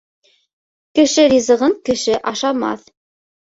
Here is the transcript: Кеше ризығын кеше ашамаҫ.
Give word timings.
Кеше 0.99 1.25
ризығын 1.33 1.77
кеше 1.91 2.17
ашамаҫ. 2.33 2.89